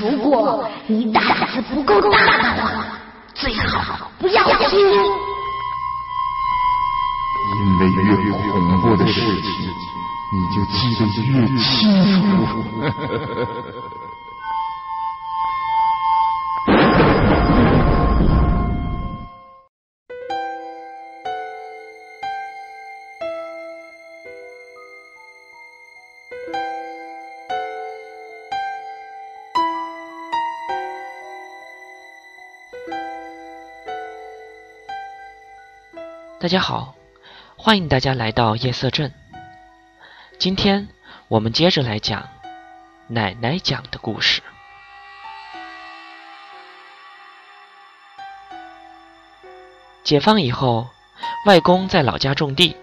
[0.00, 2.98] 如果你胆子不够大的话，
[3.34, 4.78] 最好不要听。
[7.58, 9.50] 因为越恐怖的事情，
[10.32, 11.62] 你就记得越清
[12.42, 12.64] 楚。
[36.46, 36.94] 大家好，
[37.56, 39.12] 欢迎大家来到夜色镇。
[40.38, 40.86] 今天
[41.26, 42.28] 我们接着来讲
[43.08, 44.40] 奶奶讲的故事。
[50.04, 50.88] 解放以后，
[51.46, 52.76] 外公在老家种地。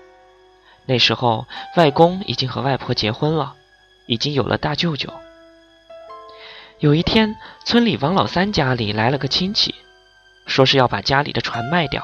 [0.85, 3.55] 那时候，外公已经和外婆结婚了，
[4.07, 5.09] 已经有了大舅舅。
[6.79, 9.73] 有一天，村里王老三家里来了个亲戚，
[10.47, 12.03] 说是要把家里的船卖掉。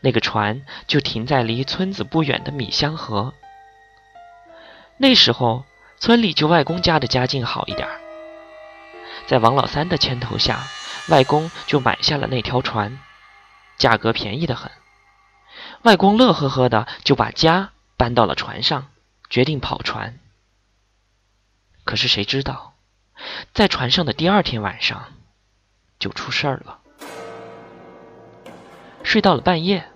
[0.00, 3.34] 那个船就停在离村子不远的米香河。
[4.96, 5.64] 那时候
[5.98, 8.00] 村里就外公家的家境好一点儿，
[9.26, 10.66] 在王老三的牵头下，
[11.08, 12.98] 外公就买下了那条船，
[13.76, 14.70] 价格便宜的很。
[15.82, 18.90] 外公乐呵呵的就把家搬到了船上，
[19.28, 20.18] 决定跑船。
[21.84, 22.74] 可是谁知道，
[23.54, 25.14] 在船上的第二天晚上
[25.98, 26.80] 就出事儿了。
[29.02, 29.88] 睡到了半夜，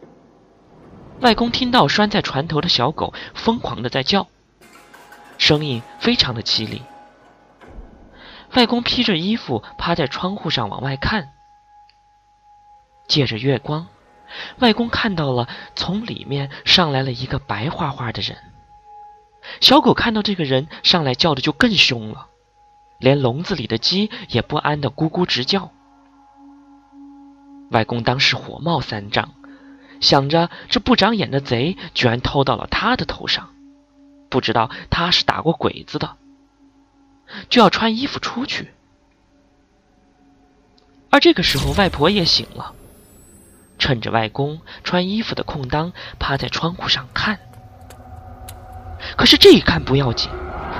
[1.20, 4.26] 外公听到拴在船头的小狗疯狂的在叫，
[5.38, 6.82] 声音非常的凄厉。
[8.54, 11.32] 外公披着衣服趴在窗户上往外看，
[13.06, 13.86] 借着月光，
[14.58, 18.36] 外公看到了从里面上来了一个白花花的人。
[19.60, 22.28] 小狗看到这个人上来叫的就更凶了，
[22.98, 25.70] 连笼子里的鸡也不安的咕咕直叫。
[27.72, 29.34] 外公当时火冒三丈，
[30.00, 33.48] 想着这不长眼的贼居然偷到了他的头上，
[34.28, 36.16] 不知道他是打过鬼子的，
[37.48, 38.70] 就要穿衣服出去。
[41.10, 42.74] 而这个时候，外婆也醒了，
[43.78, 47.38] 趁着外公穿衣服的空当，趴在窗户上看。
[49.16, 50.30] 可是这一看不要紧，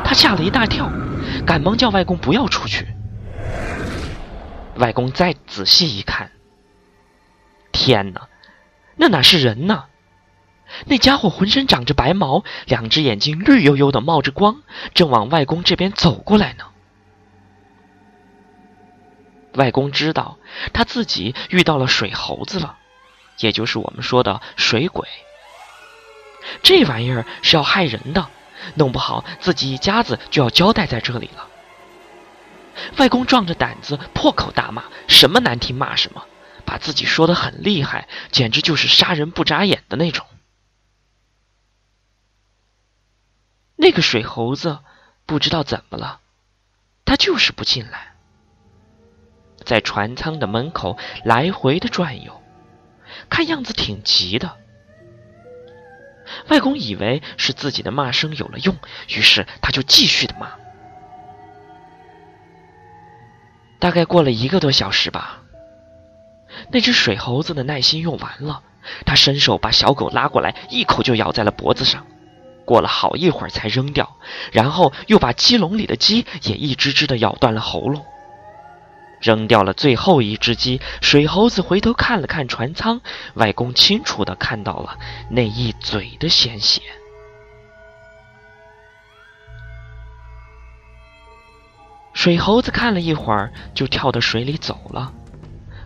[0.05, 0.91] 他吓了一大跳，
[1.47, 2.87] 赶忙叫外公不要出去。
[4.77, 6.31] 外公再仔细一看。
[7.73, 8.29] 天哪，
[8.97, 9.87] 那哪是人呢？
[10.87, 14.63] 那家伙浑身长着白毛，两只眼睛绿油油的冒着光，
[14.95, 16.65] 正往外公这边走过来呢。
[19.55, 20.39] 外公知道
[20.73, 22.79] 他自己遇到了水猴子了，
[23.39, 25.07] 也就是我们说的水鬼。
[26.63, 28.29] 这玩意儿是要害人的，
[28.75, 31.49] 弄不好自己一家子就要交代在这里了。
[32.97, 36.25] 外公壮着胆子破口大骂，什么难听骂什么。
[36.73, 40.25] 把自己说的很厉害，简直就是杀人不眨眼的那种。
[43.77, 44.79] 那个水猴子
[45.27, 46.21] 不知道怎么了，
[47.05, 48.15] 他就是不进来，
[49.67, 52.43] 在船舱的门口来回的转悠，
[53.29, 54.57] 看样子挺急的。
[56.49, 58.75] 外公以为是自己的骂声有了用，
[59.09, 60.53] 于是他就继续的骂。
[63.79, 65.41] 大概过了一个多小时吧。
[66.71, 68.63] 那只水猴子的耐心用完了，
[69.05, 72.07] 他伸手把小狗拉过来，一口就咬在了脖子上。
[72.65, 74.17] 过了好一会儿才扔掉，
[74.53, 78.05] 然后又把鸡笼里的鸡也一只只的咬断了喉咙。
[79.21, 83.01] 扔掉了最后一只鸡，水猴子回头看了看船舱，
[83.35, 84.99] 外公清楚的看到了
[85.31, 86.83] 那一嘴的鲜血。
[92.15, 95.13] 水猴子看了一会儿，就跳到水里走了。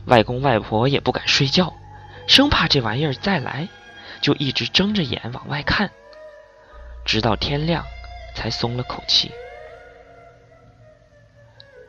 [0.06, 1.72] 外公外婆也不敢睡觉，
[2.26, 3.68] 生怕这玩意儿再来，
[4.20, 5.90] 就一直睁着眼往外看，
[7.04, 7.84] 直到天亮
[8.34, 9.30] 才松了口气。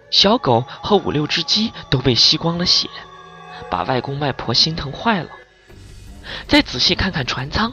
[0.10, 2.90] 小狗和五六只鸡都被吸光了血，
[3.70, 5.30] 把外公外婆心疼坏了。
[6.48, 7.72] 再仔细看看船舱，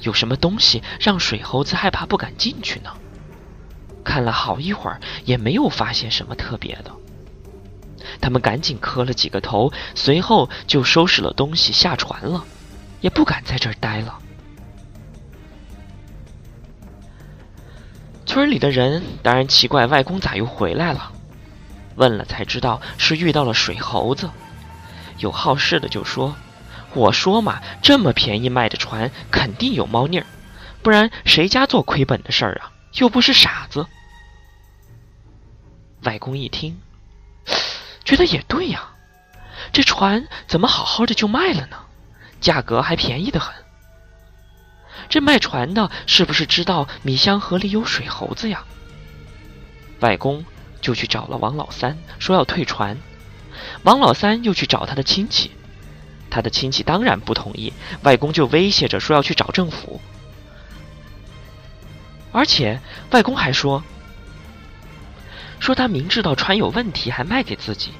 [0.00, 2.92] 有什么东西让水猴子害怕不敢进去呢？
[4.04, 6.90] 看了好一会儿，也没有发现什么特别的。
[8.20, 12.44] 他们赶紧磕了几个头，随后就收拾了东西下船了，
[13.00, 14.18] 也不敢在这儿待了。
[18.26, 21.10] 村里的人当然奇怪外公咋又回来了，
[21.96, 24.30] 问了才知道是遇到了水猴子。
[25.18, 26.36] 有好事的就说
[26.94, 30.26] ：“我说嘛，这么便宜卖的船肯定有猫腻儿，
[30.82, 32.70] 不然谁家做亏本的事儿啊？
[32.94, 33.86] 又不是傻子。”
[36.04, 36.78] 外公一听。
[38.10, 38.90] 觉得也对呀，
[39.72, 41.76] 这船怎么好好的就卖了呢？
[42.40, 43.54] 价格还便宜的很。
[45.08, 48.64] 这卖船的是不是知道米香河里有水猴子呀？
[50.00, 50.44] 外公
[50.80, 52.98] 就去找了王老三，说要退船。
[53.84, 55.52] 王老三又去找他的亲戚，
[56.30, 57.72] 他的亲戚当然不同意。
[58.02, 60.00] 外公就威胁着说要去找政府，
[62.32, 62.80] 而且
[63.12, 63.84] 外公还说，
[65.60, 67.92] 说他明知道船有问题还卖给自己。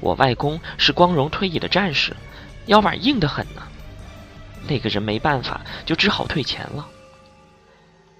[0.00, 2.16] 我外公是光荣退役的战士，
[2.66, 3.62] 腰板硬得很呢。
[4.66, 6.88] 那个人没办法，就只好退钱了。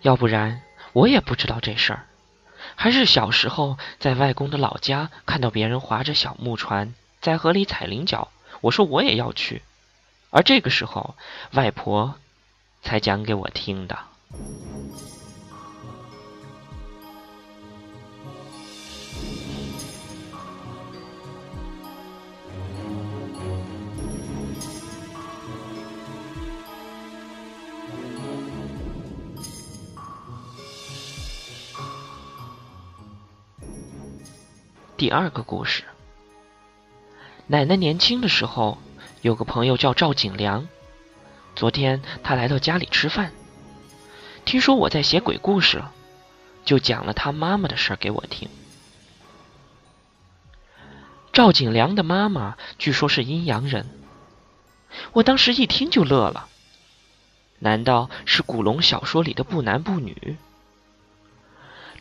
[0.02, 0.60] 要不然
[0.92, 2.06] 我也不知道这事儿。
[2.74, 8.28] 还是小时候在外公的老家看到别人划着小木船在河里踩菱角，
[8.60, 9.62] 我说我也要去。
[10.30, 11.14] 而这个时候，
[11.52, 12.14] 外婆
[12.82, 13.98] 才讲给我听的。
[35.02, 35.82] 第二个故事，
[37.48, 38.78] 奶奶年轻的时候
[39.20, 40.68] 有个朋友叫赵景良。
[41.56, 43.32] 昨天他来到家里吃饭，
[44.44, 45.82] 听说我在写鬼故事，
[46.64, 48.48] 就讲了他妈妈的事儿给我听。
[51.32, 53.90] 赵景良的妈妈据说是阴阳人，
[55.14, 56.46] 我当时一听就乐了。
[57.58, 60.36] 难道是古龙小说里的不男不女？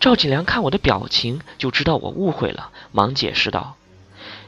[0.02, 3.76] 赵景良看我的表情，就知道我误会了，忙解释道：“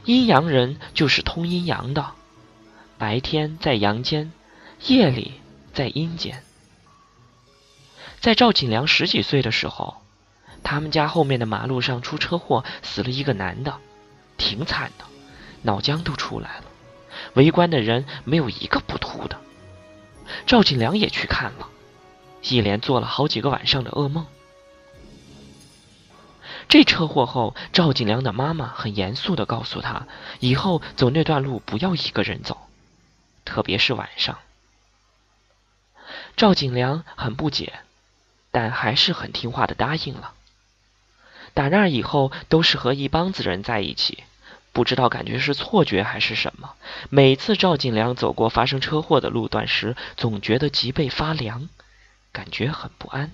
[0.04, 2.10] 阴阳人就是通阴阳的，
[2.98, 4.32] 白天在阳间，
[4.86, 5.34] 夜里
[5.72, 6.42] 在阴间。”
[8.18, 9.98] 在赵景良十几岁的时候，
[10.64, 13.76] 他们家后面的马路上出车祸，死了一个男的，
[14.36, 15.04] 挺惨的，
[15.62, 16.64] 脑浆都出来了，
[17.34, 19.38] 围观的人没有一个不吐的。
[20.46, 21.68] 赵景良也去看了，
[22.42, 24.26] 一连做了好几个晚上的噩梦。
[26.68, 30.06] 这车祸后，赵景良的妈妈很严肃的告诉他，
[30.40, 32.68] 以后走那段路不要一个人走，
[33.44, 34.38] 特别是晚上。
[36.36, 37.74] 赵景良很不解，
[38.50, 40.32] 但还是很听话的答应了。
[41.52, 44.24] 打那以后，都是和一帮子人在一起，
[44.72, 46.74] 不知道感觉是错觉还是什么。
[47.08, 51.68] 每次赵景良走过发生车祸的路段时，总觉得脊背发凉，
[52.32, 53.30] 感觉很不安，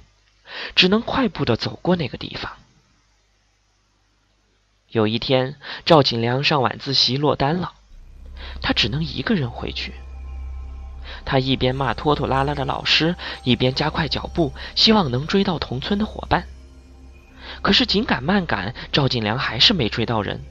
[0.75, 2.53] 只能快步的走过那个地方。
[4.91, 5.55] 有一天，
[5.85, 7.75] 赵景良上晚自习落单了，
[8.61, 9.95] 他只能一个人回去。
[11.25, 13.15] 他一边骂拖拖拉拉的老师，
[13.45, 16.45] 一边加快脚步，希望能追到同村的伙伴。
[17.63, 20.43] 可是紧赶慢赶，赵景良还是没追到人。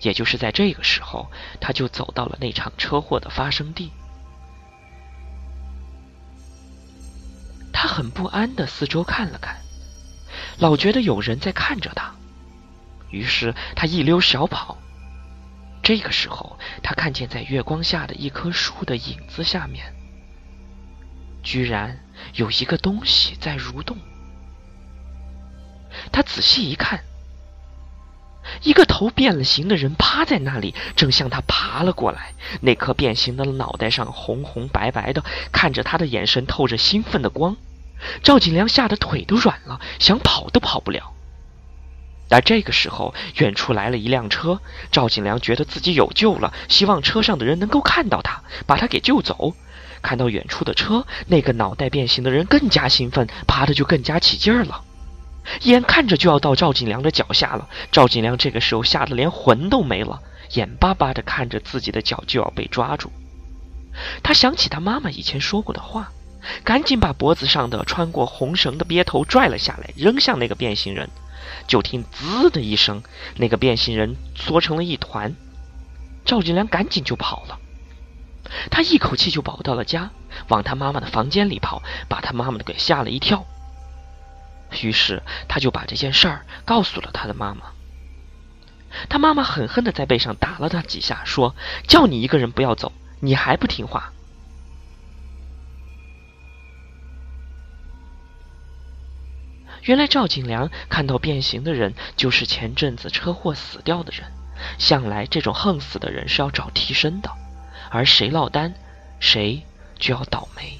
[0.00, 1.30] 也就是在这个时候，
[1.60, 3.92] 他就走到了那场车祸的发生地。
[7.72, 9.56] 他很不安的四周看了看，
[10.58, 12.12] 老觉得有人在看着他。
[13.14, 14.76] 于是他一溜小跑。
[15.82, 19.94] 这个时候，他看见在月光下的一棵树的影子下面，
[21.42, 22.00] 居然
[22.34, 23.96] 有一个东西在蠕动。
[26.10, 27.04] 他仔细一看，
[28.62, 32.34] 一个头变了形的人趴在那里，正向他爬了过来。
[32.62, 37.56] 那颗变形的脑袋上红红白白的，看着他的眼神透着兴奋的光。
[38.22, 41.12] 赵景良吓得腿都软了，想跑都跑不了。
[42.30, 44.60] 而这个时候，远处来了一辆车。
[44.90, 49.54] 赵景良觉得自己有救了，希望车上的人能够看到他，把他给救走。
[50.02, 54.82] 看到远处的车，那个脑袋变形的人更加兴奋，爬的就更加起劲儿了。
[55.62, 60.20] 眼看着就要到赵景良的脚下了，赵景良这个时候吓得连魂都没了，
[60.52, 63.12] 眼巴巴的看着自己的脚就要被抓住。
[64.22, 66.10] 他想起他妈妈以前说过的话，
[66.64, 71.08] 赶紧把脖子上的穿过红绳的鳖头拽了下来，扔向那个变形人。
[71.66, 73.02] 就听“滋”的一声，
[73.36, 75.34] 那个变形人缩成了一团。
[76.24, 77.58] 赵金良赶紧就跑了，
[78.70, 80.10] 他一口气就跑到了家，
[80.48, 83.44] 往他妈妈的房间里跑，把他妈妈给吓了一跳。
[84.82, 87.72] 于是他就把这件事儿告诉了他的妈妈。
[89.10, 91.54] 他妈妈狠狠的在背上打了他几下，说
[91.86, 94.12] ：“叫你一个人不要走，你还不听话。”
[99.84, 104.24] 原来赵景良看到变形的人就是前阵子车祸死掉的人，
[104.78, 107.30] 向来这种横死的人是要找替身的，
[107.90, 108.74] 而谁落单，
[109.20, 109.62] 谁
[109.98, 110.78] 就要倒霉。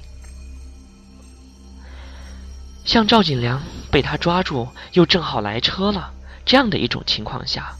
[2.83, 6.11] 像赵景良被他抓住，又正好来车了，
[6.43, 7.75] 这样的一种情况下，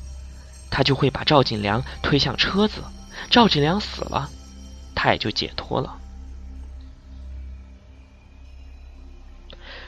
[0.70, 2.84] 他就会把赵景良推向车子，
[3.32, 4.30] 赵景良死了，
[4.94, 5.98] 他也就解脱了。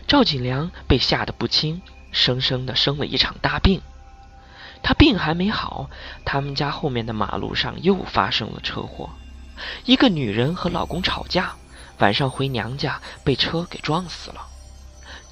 [0.08, 3.82] 赵锦良被吓得不轻，生生的生了一场大病。
[4.82, 5.90] 他病还没好，
[6.24, 9.10] 他们家后面的马路上又发生了车祸。
[9.84, 11.56] 一个女人和老公吵架，
[11.98, 14.48] 晚上回娘家被车给撞死了，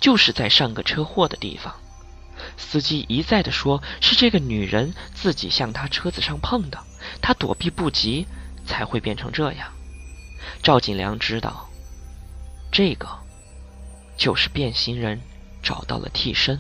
[0.02, 1.74] 就是在上个车祸的地方。
[2.58, 6.78] 司机一再的说是这个女人自己向他车子上碰的，
[7.22, 8.28] 他躲避不及，
[8.66, 9.72] 才会变成这样。
[10.62, 11.70] 赵锦良知道，
[12.72, 13.08] 这个
[14.18, 15.22] 就是变形人
[15.62, 16.60] 找到了替身。